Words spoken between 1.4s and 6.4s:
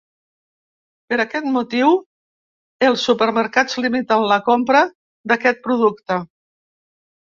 motiu els supermercats limiten la compra d’aquest producte.